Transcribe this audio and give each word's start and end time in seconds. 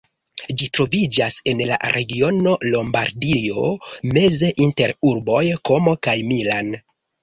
Ĝi 0.61 0.69
troviĝas 0.77 1.37
en 1.53 1.61
la 1.73 1.77
regiono 1.97 2.55
Lombardio, 2.77 3.69
meze 4.19 4.53
inter 4.69 4.99
urboj 5.15 5.47
Komo 5.73 5.99
kaj 6.07 6.23
Milan. 6.35 6.79